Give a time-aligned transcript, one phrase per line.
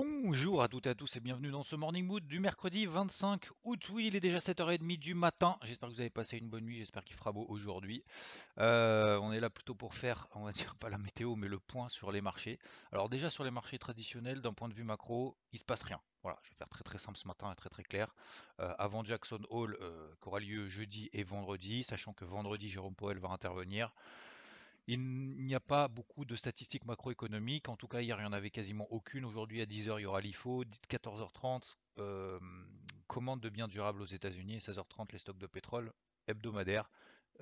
[0.00, 3.48] Bonjour à toutes et à tous et bienvenue dans ce Morning Mood du mercredi 25
[3.64, 3.88] août.
[3.90, 5.58] Oui, il est déjà 7h30 du matin.
[5.64, 8.04] J'espère que vous avez passé une bonne nuit, j'espère qu'il fera beau aujourd'hui.
[8.60, 11.58] Euh, on est là plutôt pour faire, on va dire pas la météo, mais le
[11.58, 12.60] point sur les marchés.
[12.92, 15.98] Alors déjà sur les marchés traditionnels, d'un point de vue macro, il se passe rien.
[16.22, 18.14] Voilà, je vais faire très très simple ce matin et très très clair.
[18.60, 22.94] Euh, avant Jackson Hole, euh, qui aura lieu jeudi et vendredi, sachant que vendredi Jérôme
[22.94, 23.92] Powell va intervenir.
[24.90, 27.68] Il n'y a pas beaucoup de statistiques macroéconomiques.
[27.68, 29.26] En tout cas, hier, il n'y en avait quasiment aucune.
[29.26, 30.64] Aujourd'hui, à 10h, il y aura l'IFO.
[30.88, 32.40] 14h30, euh,
[33.06, 34.54] commande de biens durables aux États-Unis.
[34.54, 35.92] Et 16h30, les stocks de pétrole
[36.26, 36.88] hebdomadaires.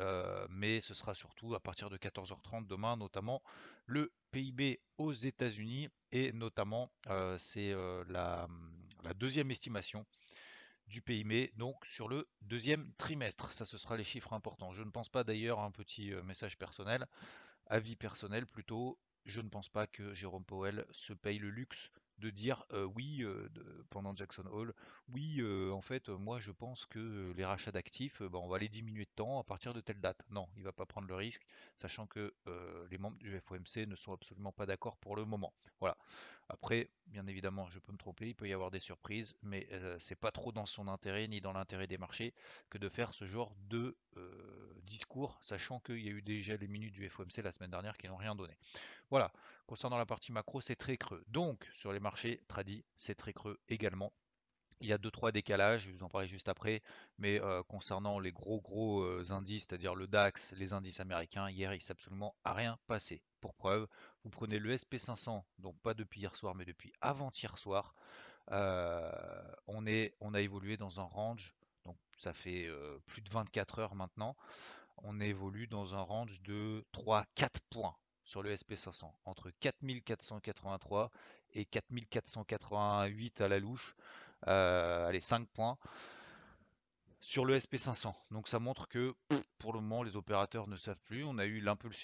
[0.01, 3.41] Euh, mais ce sera surtout à partir de 14h30 demain, notamment
[3.87, 5.89] le PIB aux États-Unis.
[6.11, 8.49] Et notamment, euh, c'est euh, la
[9.15, 10.05] deuxième estimation
[10.87, 13.53] du PIB, donc sur le deuxième trimestre.
[13.53, 14.73] Ça, ce sera les chiffres importants.
[14.73, 17.07] Je ne pense pas d'ailleurs, un petit euh, message personnel,
[17.67, 22.31] avis personnel plutôt, je ne pense pas que Jérôme Powell se paye le luxe de
[22.31, 23.49] dire euh, oui euh,
[23.91, 24.73] pendant Jackson Hole,
[25.09, 29.05] oui en fait moi je pense que les rachats d'actifs, bah, on va les diminuer
[29.05, 30.23] de temps à partir de telle date.
[30.31, 31.43] Non, il va pas prendre le risque,
[31.77, 32.33] sachant que
[32.91, 35.53] les membres du FOMC ne sont absolument pas d'accord pour le moment.
[35.81, 35.99] Voilà.
[36.49, 39.97] Après, bien évidemment, je peux me tromper, il peut y avoir des surprises, mais euh,
[39.99, 42.35] c'est pas trop dans son intérêt ni dans l'intérêt des marchés
[42.71, 46.69] que de faire ce genre de euh, discours, sachant qu'il y a eu déjà les
[46.69, 48.57] minutes du FOMC la semaine dernière qui n'ont rien donné.
[49.11, 49.33] Voilà,
[49.67, 51.25] concernant la partie macro, c'est très creux.
[51.29, 54.13] Donc, sur les marchés tradis, c'est très creux également.
[54.81, 56.83] Il y a deux trois décalages, je vous en parler juste après,
[57.19, 61.73] mais euh, concernant les gros gros euh, indices, c'est-à-dire le DAX, les indices américains, hier
[61.73, 63.23] il s'est absolument rien passé.
[63.41, 63.87] Pour preuve,
[64.25, 67.95] vous prenez le SP500, donc pas depuis hier soir, mais depuis avant-hier soir,
[68.51, 69.11] euh,
[69.67, 69.85] on
[70.21, 72.69] on a évolué dans un range, donc ça fait
[73.07, 74.37] plus de 24 heures maintenant,
[74.99, 81.11] on évolue dans un range de 3-4 points sur le SP500, entre 4483
[81.55, 83.95] et 4488 à la louche.
[84.49, 85.79] Euh, allez, 5 points
[87.27, 88.15] sur le SP500.
[88.31, 89.13] Donc ça montre que
[89.59, 91.25] pour le moment les opérateurs ne savent plus.
[91.25, 91.61] On a eu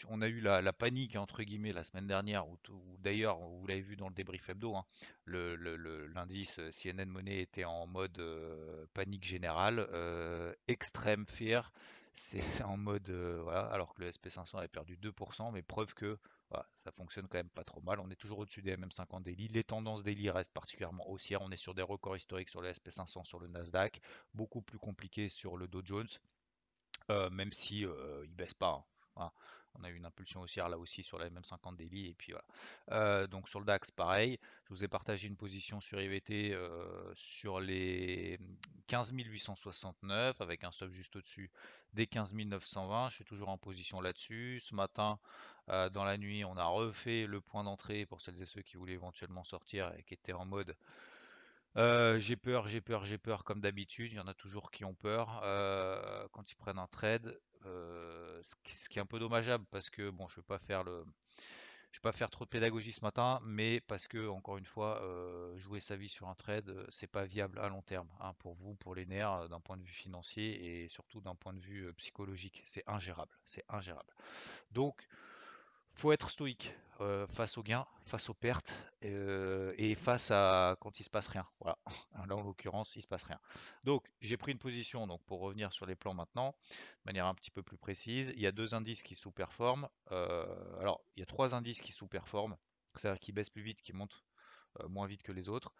[0.08, 2.58] on a eu la, panique entre guillemets la semaine dernière, ou,
[2.98, 4.84] d'ailleurs vous l'avez vu dans le débrief hebdo, hein,
[5.26, 11.72] l'indice CNN Money était en mode euh, panique générale, euh, extrême fear.
[12.16, 13.08] C'est en mode
[13.70, 16.18] alors que le SP500 avait perdu 2%, mais preuve que
[16.84, 18.00] ça fonctionne quand même pas trop mal.
[18.00, 19.48] On est toujours au-dessus des MM50 daily.
[19.48, 21.42] Les tendances daily restent particulièrement haussières.
[21.42, 24.00] On est sur des records historiques sur le SP500, sur le Nasdaq
[24.34, 26.08] beaucoup plus compliqué sur le Dow Jones,
[27.10, 28.84] euh, même si euh, il baisse pas.
[29.16, 29.30] hein.
[29.74, 32.44] On a eu une impulsion haussière là aussi sur la MM50 daily et puis voilà.
[32.90, 36.54] Euh, donc sur le DAX pareil, je vous ai partagé une position sur IVT
[37.14, 38.38] sur les
[38.88, 41.50] 15 869 avec un stop juste au-dessus
[41.94, 43.08] des 15 920.
[43.08, 44.60] Je suis toujours en position là-dessus.
[44.60, 45.18] Ce matin,
[45.68, 48.94] dans la nuit, on a refait le point d'entrée pour celles et ceux qui voulaient
[48.94, 50.76] éventuellement sortir et qui étaient en mode
[51.74, 54.12] j'ai peur, j'ai peur, j'ai peur comme d'habitude.
[54.12, 55.40] Il y en a toujours qui ont peur
[56.32, 57.38] quand ils prennent un trade.
[57.64, 61.04] ce qui est un peu dommageable parce que bon, je vais pas faire le,
[61.92, 65.02] je vais pas faire trop de pédagogie ce matin, mais parce que encore une fois,
[65.56, 68.74] jouer sa vie sur un trade, c'est pas viable à long terme hein, pour vous,
[68.74, 72.62] pour les nerfs, d'un point de vue financier et surtout d'un point de vue psychologique.
[72.66, 74.12] C'est ingérable, c'est ingérable.
[74.70, 75.06] Donc
[75.94, 78.72] faut être stoïque euh, face aux gains, face aux pertes
[79.02, 81.46] euh, et face à quand il se passe rien.
[81.58, 81.76] Voilà.
[82.28, 83.40] Là en l'occurrence, il se passe rien.
[83.82, 86.76] Donc j'ai pris une position donc pour revenir sur les plans maintenant, de
[87.06, 88.32] manière un petit peu plus précise.
[88.36, 89.88] Il y a deux indices qui sous-performent.
[90.12, 90.46] Euh,
[90.78, 92.56] alors il y a trois indices qui sous-performent,
[92.94, 94.22] c'est-à-dire qui baissent plus vite, qui montent
[94.88, 95.74] moins vite que les autres.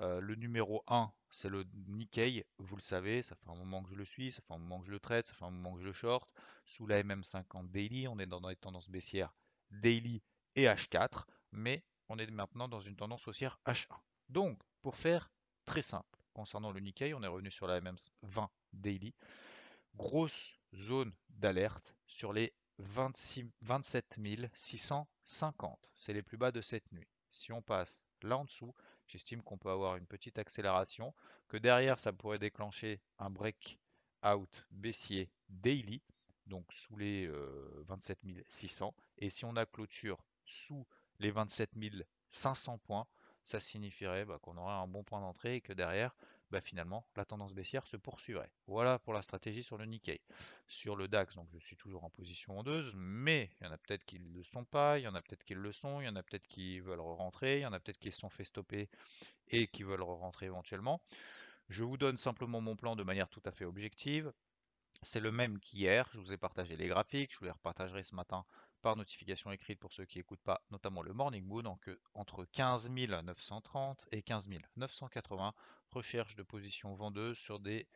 [0.00, 3.94] Le numéro 1, c'est le Nikkei, vous le savez, ça fait un moment que je
[3.94, 5.80] le suis, ça fait un moment que je le traite, ça fait un moment que
[5.80, 6.28] je le short.
[6.66, 9.32] Sous la MM50 daily, on est dans les tendances baissières
[9.70, 10.22] daily
[10.56, 13.96] et H4, mais on est maintenant dans une tendance haussière H1.
[14.28, 15.30] Donc, pour faire
[15.64, 19.14] très simple, concernant le Nikkei, on est revenu sur la MM20 daily,
[19.94, 24.18] grosse zone d'alerte sur les 26, 27
[24.54, 25.92] 650.
[25.94, 27.08] C'est les plus bas de cette nuit.
[27.30, 28.74] Si on passe là en dessous,
[29.06, 31.14] j'estime qu'on peut avoir une petite accélération,
[31.48, 36.02] que derrière ça pourrait déclencher un breakout baissier daily,
[36.46, 38.18] donc sous les euh, 27
[38.48, 38.94] 600.
[39.18, 40.86] Et si on a clôture sous
[41.20, 41.70] les 27
[42.30, 43.06] 500 points,
[43.44, 46.14] ça signifierait bah, qu'on aurait un bon point d'entrée et que derrière,
[46.50, 48.50] bah, finalement, la tendance baissière se poursuivrait.
[48.66, 50.20] Voilà pour la stratégie sur le Nikkei.
[50.68, 53.78] Sur le DAX, donc je suis toujours en position ondeuse, mais il y en a
[53.78, 56.04] peut-être qui ne le sont pas, il y en a peut-être qui le sont, il
[56.04, 58.30] y en a peut-être qui veulent rentrer, il y en a peut-être qui se sont
[58.30, 58.88] fait stopper
[59.48, 61.00] et qui veulent rentrer éventuellement.
[61.68, 64.32] Je vous donne simplement mon plan de manière tout à fait objective.
[65.02, 68.14] C'est le même qu'hier, je vous ai partagé les graphiques, je vous les repartagerai ce
[68.14, 68.44] matin
[68.84, 71.64] par notification écrite pour ceux qui n'écoutent pas, notamment le Morning Moon,
[72.12, 75.54] entre 15 930 et 15 980
[75.90, 77.88] recherches de position vendeuse sur des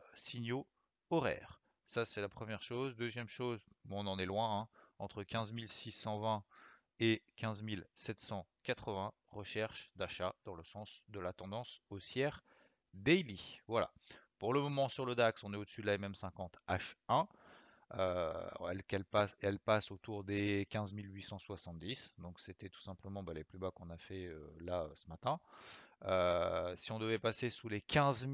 [0.00, 0.66] euh, signaux
[1.10, 1.62] horaires.
[1.86, 2.96] Ça, c'est la première chose.
[2.96, 4.68] Deuxième chose, on en est loin, hein,
[4.98, 6.42] entre 15 620
[6.98, 7.62] et 15
[7.94, 12.42] 780 recherches d'achat dans le sens de la tendance haussière
[12.94, 13.60] daily.
[13.68, 13.92] Voilà.
[14.38, 17.26] Pour le moment, sur le DAX, on est au-dessus de la MM50 H1.
[17.94, 18.50] Euh,
[19.40, 22.12] elle, passe, autour des 15 870.
[22.18, 25.40] Donc c'était tout simplement bah, les plus bas qu'on a fait euh, là ce matin.
[26.04, 28.26] Euh, si on devait passer sous les 15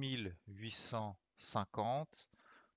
[0.48, 2.30] 850,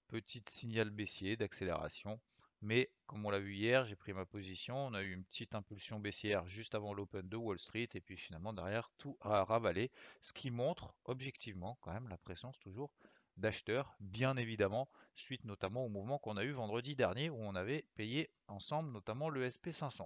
[0.07, 2.19] petite signal baissier d'accélération.
[2.61, 4.75] Mais comme on l'a vu hier, j'ai pris ma position.
[4.75, 7.89] On a eu une petite impulsion baissière juste avant l'open de Wall Street.
[7.93, 9.91] Et puis finalement derrière tout a ravalé.
[10.21, 12.91] Ce qui montre objectivement quand même la présence toujours
[13.37, 17.85] d'acheteurs, bien évidemment, suite notamment au mouvement qu'on a eu vendredi dernier où on avait
[17.95, 20.05] payé ensemble notamment le SP500.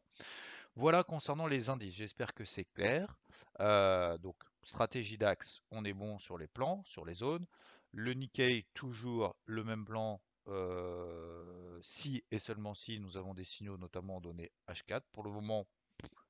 [0.76, 3.18] Voilà concernant les indices, j'espère que c'est clair.
[3.60, 7.46] Euh, donc stratégie DAX, on est bon sur les plans, sur les zones.
[7.92, 13.78] Le Nikkei, toujours le même plan, euh, si et seulement si nous avons des signaux
[13.78, 15.02] notamment en données H4.
[15.12, 15.68] Pour le moment,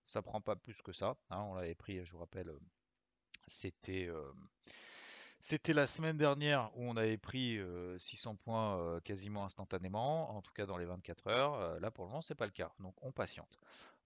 [0.06, 1.18] ça prend pas plus que ça.
[1.30, 1.42] Hein.
[1.42, 2.52] on l'avait pris, je vous rappelle,
[3.48, 4.07] c'était...
[4.07, 4.31] Euh,
[5.39, 7.59] c'était la semaine dernière où on avait pris
[7.97, 11.80] 600 points quasiment instantanément, en tout cas dans les 24 heures.
[11.80, 13.59] là pour le moment c'est pas le cas, donc on patiente.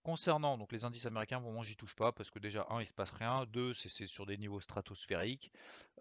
[0.03, 2.88] Concernant donc les indices américains, pour moi j'y touche pas parce que déjà un il
[2.88, 5.51] se passe rien, deux c'est sur des niveaux stratosphériques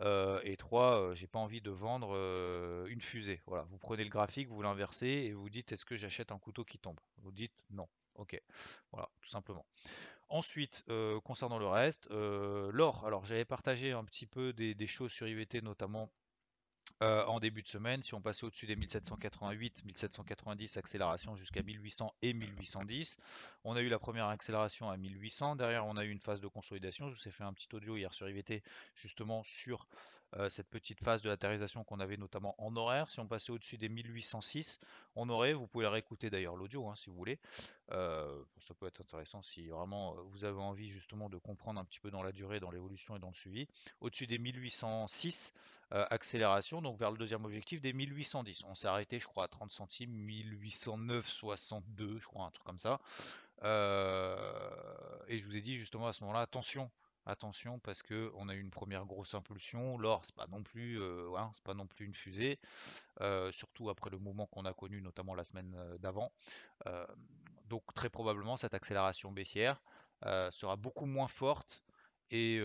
[0.01, 2.17] et trois j'ai pas envie de vendre
[2.89, 3.41] une fusée.
[3.47, 6.65] Voilà, vous prenez le graphique, vous l'inversez et vous dites est-ce que j'achète un couteau
[6.65, 6.99] qui tombe?
[7.19, 7.89] Vous dites non.
[8.17, 8.39] Ok,
[8.91, 9.65] voilà, tout simplement.
[10.33, 13.05] Ensuite, euh, concernant le reste, euh, l'or.
[13.05, 16.09] Alors, j'avais partagé un petit peu des, choses sur IVT, notamment
[17.03, 18.03] euh, en début de semaine.
[18.03, 23.19] Si on passait au-dessus des 1788, 1790, accélération jusqu'à 1800 et 1810.
[23.65, 25.57] On a eu la première accélération à 1800.
[25.57, 27.11] Derrière, on a eu une phase de consolidation.
[27.11, 28.63] Je vous ai fait un petit audio hier sur IVT,
[28.95, 29.87] justement sur
[30.49, 33.09] cette petite phase de latérisation qu'on avait notamment en horaire.
[33.11, 34.81] Si on passait au-dessus des 1806,
[35.15, 37.39] on aurait, vous pouvez réécouter d'ailleurs l'audio hein, si vous voulez,
[37.91, 42.11] ça peut être intéressant si vraiment vous avez envie justement de comprendre un petit peu
[42.11, 43.69] dans la durée, dans l'évolution et dans le suivi.
[44.01, 45.53] Au-dessus des 1806,
[45.91, 48.65] accélération, donc vers le deuxième objectif des 1810.
[48.65, 53.01] On s'est arrêté je crois à 30 centimes, 1809,62 je crois, un truc comme ça.
[53.63, 56.91] et je vous ai dit justement à ce moment-là, attention,
[57.27, 59.99] attention parce que on a eu une première grosse impulsion.
[59.99, 62.59] L'or, c'est pas non plus, euh, c'est pas non plus une fusée,
[63.21, 66.33] euh, surtout après le mouvement qu'on a connu, notamment la semaine euh, d'avant.
[67.67, 69.81] donc très probablement cette accélération baissière
[70.51, 71.83] sera beaucoup moins forte
[72.31, 72.61] et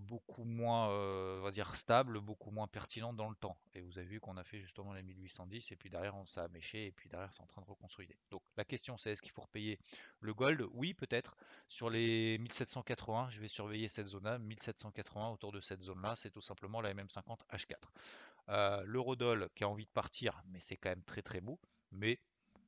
[0.00, 3.58] beaucoup moins, on va dire, stable, beaucoup moins pertinente dans le temps.
[3.74, 6.48] Et vous avez vu qu'on a fait justement les 1810 et puis derrière on s'est
[6.48, 8.16] méché et puis derrière c'est en train de reconsolider.
[8.30, 9.78] Donc la question c'est est-ce qu'il faut repayer
[10.20, 10.64] le gold?
[10.72, 11.36] Oui peut-être.
[11.68, 16.40] Sur les 1780, je vais surveiller cette zone-là, 1780 autour de cette zone-là, c'est tout
[16.40, 18.84] simplement la MM50 H4.
[18.86, 21.60] L'eurodoll qui a envie de partir, mais c'est quand même très très beau.
[21.90, 22.18] Mais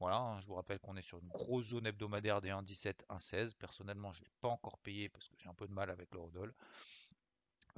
[0.05, 3.55] voilà, hein, je vous rappelle qu'on est sur une grosse zone hebdomadaire des 1,17, 1,16.
[3.55, 6.13] Personnellement, je ne l'ai pas encore payé parce que j'ai un peu de mal avec
[6.13, 6.53] l'eurodoll.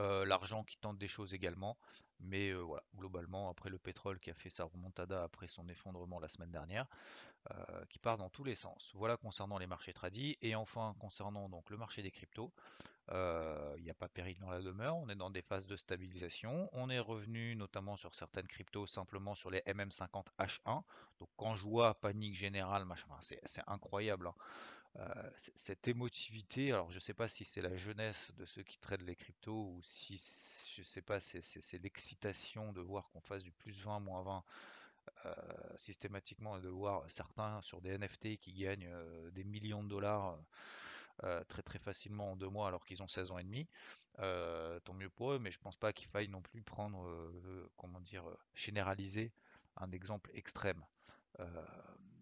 [0.01, 1.79] Euh, l'argent qui tente des choses également.
[2.19, 6.19] Mais euh, voilà, globalement, après le pétrole qui a fait sa remontada après son effondrement
[6.19, 6.89] la semaine dernière,
[7.53, 8.91] euh, qui part dans tous les sens.
[8.95, 10.37] Voilà concernant les marchés tradis.
[10.43, 12.53] Et enfin, concernant donc le marché des cryptos,
[13.07, 13.46] a
[13.97, 16.69] pas péril dans la demeure, on est dans des phases de stabilisation.
[16.73, 20.83] On est revenu notamment sur certaines cryptos simplement sur les MM50 H1.
[21.19, 22.87] Donc quand je vois panique générale,
[23.21, 24.29] c'est incroyable.
[24.29, 24.35] Hein.
[24.99, 28.79] Euh, cette émotivité, alors je ne sais pas si c'est la jeunesse de ceux qui
[28.79, 30.23] traitent les cryptos ou si,
[30.75, 34.45] je sais pas, c'est l'excitation de voir qu'on fasse du plus 20, moins 20
[35.27, 35.35] euh,
[35.77, 40.39] systématiquement et de voir certains sur des NFT qui gagnent euh, des millions de dollars
[41.49, 43.69] très très facilement en deux mois alors qu'ils ont 16 ans et demi.
[44.17, 47.09] tant mieux pour eux, mais je pense pas qu'il faille non plus prendre,
[47.77, 49.33] comment dire, généraliser
[49.77, 50.85] un exemple extrême.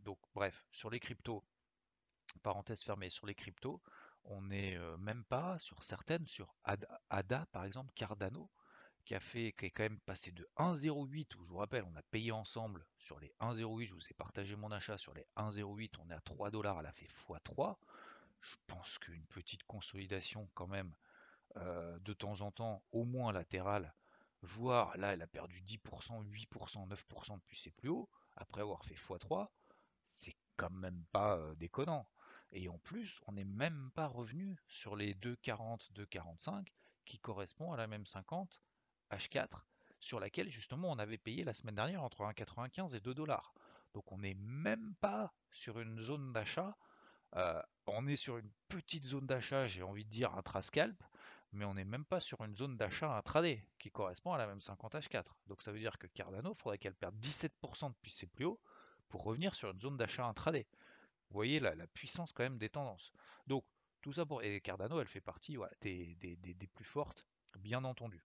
[0.04, 1.44] donc bref, sur les cryptos,
[2.42, 3.80] parenthèse fermée, sur les cryptos,
[4.24, 6.54] on n'est même pas sur certaines, sur
[7.10, 8.50] ADA, par exemple, Cardano,
[9.04, 11.96] qui a fait, qui est quand même passé de 1,08, où je vous rappelle, on
[11.96, 15.90] a payé ensemble sur les 1,08, je vous ai partagé mon achat sur les 1,08,
[15.98, 17.76] on est à 3 dollars, elle a fait x3.
[18.66, 20.94] Pense qu'une petite consolidation quand même
[21.56, 23.94] euh, de temps en temps, au moins latérale,
[24.42, 28.94] voire là elle a perdu 10%, 8%, 9% depuis ses plus hauts, après avoir fait
[28.94, 29.48] x3,
[30.02, 32.08] c'est quand même pas euh, déconnant.
[32.52, 36.66] Et en plus, on n'est même pas revenu sur les 2,40, 2,45
[37.04, 38.62] qui correspond à la même 50
[39.10, 39.64] H4
[40.00, 43.54] sur laquelle justement on avait payé la semaine dernière entre 1,95 et 2 dollars.
[43.94, 46.76] Donc on n'est même pas sur une zone d'achat.
[47.36, 51.02] Euh, on est sur une petite zone d'achat, j'ai envie de dire intra-scalp,
[51.52, 54.60] mais on n'est même pas sur une zone d'achat intraday qui correspond à la même
[54.60, 55.24] 50 H4.
[55.46, 58.60] Donc ça veut dire que Cardano, il faudrait qu'elle perde 17% depuis ses plus hauts
[59.08, 60.66] pour revenir sur une zone d'achat intraday.
[61.30, 63.12] Vous voyez la, puissance quand même des tendances.
[63.46, 63.64] Donc
[64.02, 67.26] tout ça pour et Cardano, elle fait partie des, plus fortes,
[67.58, 68.22] bien entendu.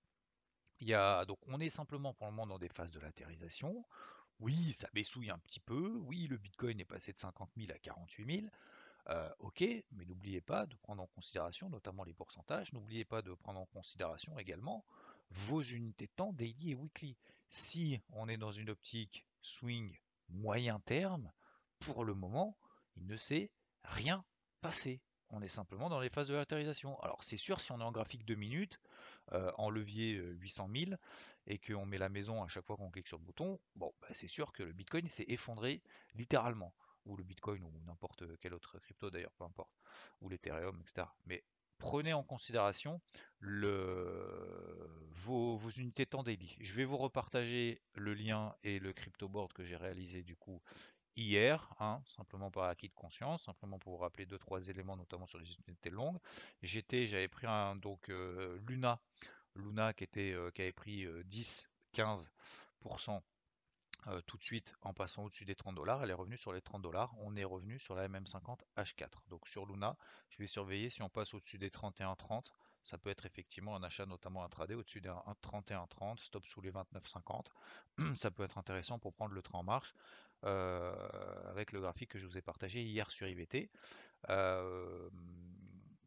[0.79, 0.87] Il
[1.27, 3.85] donc on est simplement pour le moment dans des phases de latérisation.
[4.39, 5.97] Oui, ça baissouille un petit peu.
[6.05, 8.47] Oui, le Bitcoin est passé de 50 000 à 48 000.
[9.07, 13.33] Euh, ok, mais n'oubliez pas de prendre en considération, notamment les pourcentages, n'oubliez pas de
[13.33, 14.85] prendre en considération également
[15.31, 17.17] vos unités de temps daily et weekly.
[17.49, 19.97] Si on est dans une optique swing
[20.29, 21.31] moyen terme,
[21.79, 22.57] pour le moment,
[22.95, 23.51] il ne s'est
[23.83, 24.23] rien
[24.61, 25.01] passé.
[25.31, 26.99] On est simplement dans les phases de latérisation.
[27.01, 28.79] Alors c'est sûr, si on est en graphique 2 minutes,
[29.31, 30.91] euh, en levier 800 euh, 000,
[31.47, 34.07] et qu'on met la maison à chaque fois qu'on clique sur le bouton, bon, bah,
[34.13, 35.81] c'est sûr que le Bitcoin s'est effondré
[36.15, 36.73] littéralement
[37.05, 39.73] ou le Bitcoin, ou n'importe quel autre crypto d'ailleurs, peu importe,
[40.21, 41.07] ou l'Ethereum, etc.
[41.25, 41.43] Mais
[41.79, 43.01] prenez en considération
[43.41, 46.55] vos, unités temps daily.
[46.59, 50.61] Je vais vous repartager le lien et le crypto board que j'ai réalisé du coup
[51.15, 55.25] hier, hein, simplement par acquis de conscience, simplement pour vous rappeler deux trois éléments, notamment
[55.25, 56.19] sur les unités longues.
[56.61, 58.99] J'étais, j'avais pris un donc euh, Luna,
[59.55, 61.65] Luna qui était euh, qui avait pris 10-15%
[61.97, 63.19] euh,
[64.25, 66.03] tout de suite en passant au-dessus des 30 dollars.
[66.03, 67.13] Elle est revenue sur les 30 dollars.
[67.19, 69.07] On est revenu sur la MM50 H4.
[69.29, 69.97] Donc sur Luna,
[70.29, 72.51] je vais surveiller si on passe au-dessus des 31,30.
[72.83, 77.45] Ça peut être effectivement un achat notamment intraday au-dessus des 31,30, stop sous les 29,50.
[78.15, 79.93] Ça peut être intéressant pour prendre le train en marche
[80.41, 83.69] avec le graphique que je vous ai partagé hier sur IVT.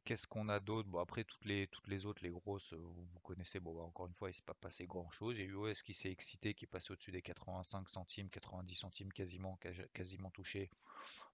[0.04, 0.88] Qu'est-ce qu'on a d'autre?
[0.88, 3.60] Bon, après, toutes les, autres, les grosses, vous, connaissez.
[3.60, 5.36] Bon, bah, encore une fois, il ne s'est pas passé grand-chose.
[5.36, 8.74] Il y a UOS qui s'est excité, qui est passé au-dessus des 85 centimes, 90
[8.74, 9.58] centimes, quasiment,
[9.92, 10.70] quasiment touché.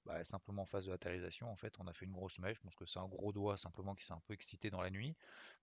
[0.05, 2.59] Bah, simplement en phase de latérisation, en fait, on a fait une grosse mèche.
[2.59, 4.91] Je pense que c'est un gros doigt simplement qui s'est un peu excité dans la
[4.91, 5.17] nuit.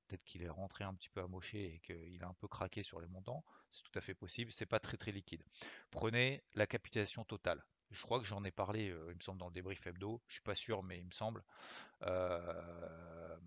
[0.08, 3.02] Peut-être qu'il est rentré un petit peu amoché et qu'il a un peu craqué sur
[3.02, 3.44] les montants.
[3.70, 4.52] C'est tout à fait possible.
[4.52, 5.44] C'est pas très très liquide.
[5.92, 7.64] Prenez la capitalisation totale.
[7.96, 10.22] Je crois que j'en ai parlé, euh, il me semble, dans le débrief hebdo.
[10.28, 11.44] Je suis pas sûr, mais il me semble.
[12.04, 13.38] Euh,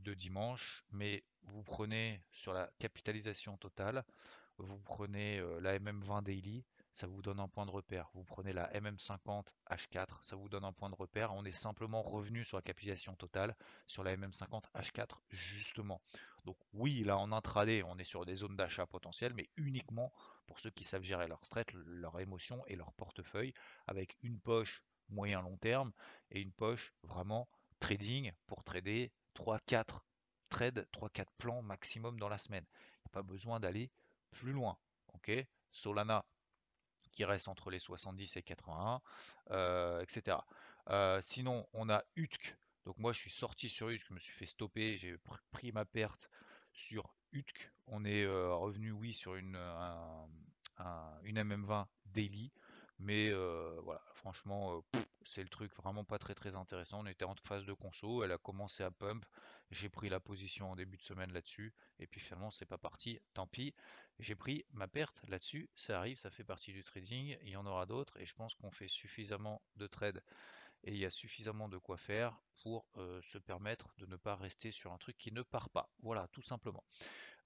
[0.00, 0.84] de dimanche.
[0.92, 4.04] Mais vous prenez sur la capitalisation totale,
[4.58, 6.64] vous prenez euh, la MM20 Daily,
[6.98, 8.10] ça vous donne un point de repère.
[8.14, 11.32] Vous prenez la MM50 H4, ça vous donne un point de repère.
[11.32, 13.54] On est simplement revenu sur la capitalisation totale
[13.86, 16.00] sur la MM50 H4 justement.
[16.44, 20.12] Donc oui, là en intraday, on est sur des zones d'achat potentielles, mais uniquement
[20.48, 23.54] pour ceux qui savent gérer leur stress, leur émotion et leur portefeuille
[23.86, 25.92] avec une poche moyen long terme
[26.32, 30.00] et une poche vraiment trading pour trader 3-4
[30.48, 32.66] trades, 3-4 plans maximum dans la semaine.
[32.72, 33.88] Il n'y a pas besoin d'aller
[34.32, 34.76] plus loin.
[35.14, 35.30] ok?
[35.70, 36.24] Solana
[37.18, 39.02] qui reste entre les 70 et 81,
[39.50, 40.36] euh, etc.
[40.88, 42.56] Euh, sinon, on a UTK.
[42.86, 45.16] Donc moi, je suis sorti sur UTK, je me suis fait stopper, j'ai
[45.50, 46.30] pris ma perte
[46.72, 47.72] sur UTK.
[47.88, 49.56] On est euh, revenu, oui, sur une,
[51.24, 52.52] une MM20 daily.
[53.00, 53.32] Mais
[53.82, 54.84] voilà, franchement,
[55.24, 57.00] c'est le truc vraiment pas très très intéressant.
[57.00, 59.26] On était en phase de conso, elle a commencé à pump.
[59.70, 61.74] J'ai pris la position en début de semaine là-dessus.
[61.98, 63.20] Et puis finalement, c'est pas parti.
[63.34, 63.74] Tant pis.
[64.18, 65.68] J'ai pris ma perte là-dessus.
[65.76, 67.36] Ça arrive, ça fait partie du trading.
[67.42, 68.18] Il y en aura d'autres.
[68.18, 70.22] Et je pense qu'on fait suffisamment de trades
[70.84, 72.86] et il y a suffisamment de quoi faire pour
[73.22, 75.90] se permettre de ne pas rester sur un truc qui ne part pas.
[76.00, 76.84] Voilà, tout simplement.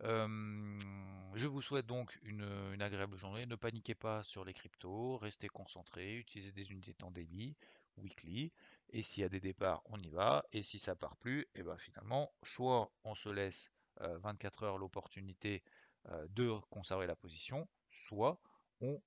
[0.01, 3.47] je vous souhaite donc une, agréable journée.
[3.47, 7.57] Ne paniquez pas sur les cryptos, restez concentrés, utilisez des unités temps daily,
[7.97, 8.53] weekly,
[8.93, 11.63] et s'il y a des départs, on y va, et si ça part plus, et
[11.63, 15.63] ben finalement, soit on se laisse 24 heures l'opportunité
[16.29, 18.41] de conserver la position, soit
[18.81, 19.01] on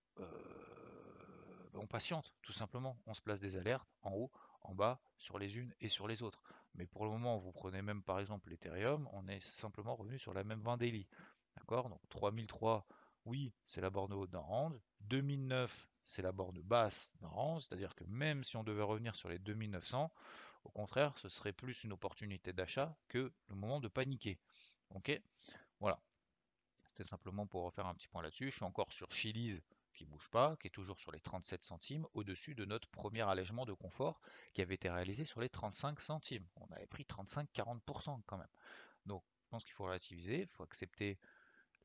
[1.77, 2.97] on patiente, tout simplement.
[3.05, 6.23] On se place des alertes en haut, en bas, sur les unes et sur les
[6.23, 6.41] autres.
[6.73, 10.33] Mais pour le moment, vous prenez même par exemple l'Ethereum, on est simplement revenu sur
[10.33, 11.07] la même 20 daily.
[11.57, 11.89] D'accord?
[11.89, 12.87] Donc 3003,
[13.25, 14.79] oui, c'est la borne haute d'un range.
[15.01, 17.63] 2009, c'est la borne basse d'un range.
[17.63, 20.11] C'est-à-dire que même si on devait revenir sur les 2900,
[20.63, 24.39] au contraire, ce serait plus une opportunité d'achat que le moment de paniquer.
[24.91, 25.19] Ok?
[25.79, 25.99] Voilà.
[26.85, 28.51] C'était simplement pour refaire un petit point là-dessus.
[28.51, 29.61] Je suis encore sur Chili's
[29.95, 33.21] qui ne bouge pas, qui est toujours sur les 37 centimes, au-dessus de notre premier
[33.21, 34.19] allègement de confort
[34.53, 36.45] qui avait été réalisé sur les 35 centimes.
[36.57, 38.47] On avait pris 35-40% quand même.
[39.05, 41.17] Donc je pense qu'il faut relativiser, il faut accepter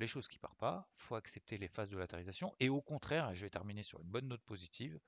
[0.01, 2.81] les choses qui ne partent pas, il faut accepter les phases de latéralisation, et au
[2.81, 4.99] contraire, et je vais terminer sur une bonne note positive,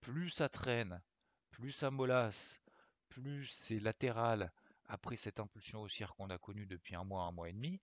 [0.00, 1.02] plus ça traîne,
[1.50, 2.60] plus ça molasse,
[3.08, 4.52] plus c'est latéral
[4.86, 7.80] après cette impulsion haussière qu'on a connue depuis un mois, un mois et demi,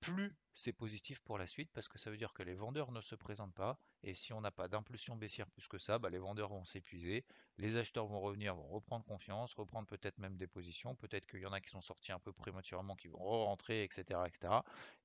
[0.00, 3.00] plus c'est positif pour la suite parce que ça veut dire que les vendeurs ne
[3.00, 6.18] se présentent pas et si on n'a pas d'impulsion baissière plus que ça, bah, les
[6.18, 7.24] vendeurs vont s'épuiser,
[7.58, 11.46] les acheteurs vont revenir, vont reprendre confiance, reprendre peut-être même des positions, peut-être qu'il y
[11.46, 14.20] en a qui sont sortis un peu prématurément, qui vont rentrer, etc.
[14.26, 14.54] etc.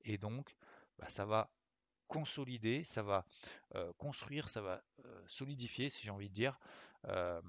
[0.05, 0.55] Et donc,
[0.97, 1.51] bah, ça va
[2.07, 3.25] consolider, ça va
[3.75, 6.59] euh, construire, ça va euh, solidifier, si j'ai envie de dire,
[7.05, 7.41] euh,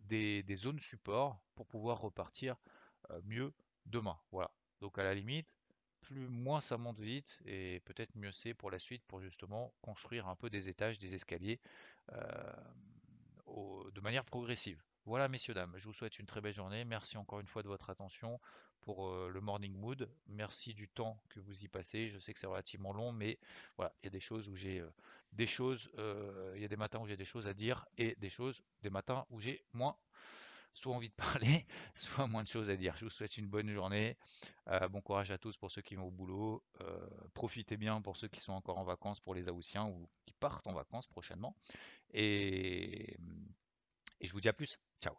[0.00, 2.56] des, des, zones support pour pouvoir repartir
[3.24, 3.52] mieux
[3.86, 4.18] demain.
[4.30, 4.50] Voilà.
[4.80, 5.46] Donc à la limite,
[6.02, 10.28] plus moins ça monte vite et peut-être mieux c'est pour la suite pour justement construire
[10.28, 11.58] un peu des étages, des escaliers
[12.08, 14.82] de manière progressive.
[15.04, 16.84] Voilà messieurs dames, je vous souhaite une très belle journée.
[16.84, 18.40] Merci encore une fois de votre attention
[18.80, 20.08] pour le morning mood.
[20.26, 22.08] Merci du temps que vous y passez.
[22.08, 23.38] Je sais que c'est relativement long, mais
[23.76, 24.84] voilà, il y a des choses où j'ai
[25.32, 25.90] des choses,
[26.54, 28.90] il y a des matins où j'ai des choses à dire et des choses, des
[28.90, 29.96] matins où j'ai moins
[30.74, 32.94] soit envie de parler, soit moins de choses à dire.
[32.96, 34.16] Je vous souhaite une bonne journée.
[34.68, 36.62] Euh, bon courage à tous pour ceux qui vont au boulot.
[36.80, 40.34] Euh, profitez bien pour ceux qui sont encore en vacances pour les Aoussiens ou qui
[40.34, 41.56] partent en vacances prochainement.
[42.12, 43.16] Et,
[44.20, 44.78] et je vous dis à plus.
[45.02, 45.14] Ciao.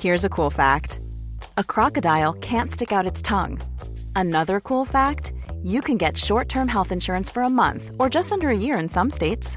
[0.00, 1.00] Here's a cool fact.
[1.56, 3.58] A crocodile can't stick out its tongue.
[4.14, 5.32] Another cool fact,
[5.62, 8.88] you can get short-term health insurance for a month or just under a year in
[8.88, 9.56] some states.